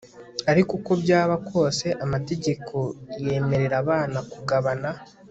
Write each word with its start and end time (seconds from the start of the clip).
ariko 0.51 0.71
uko 0.79 0.91
byaba 1.03 1.35
kose 1.49 1.85
amategeko 2.05 2.75
yemerera 3.25 3.75
abana 3.83 4.17
kugabana 4.31 4.89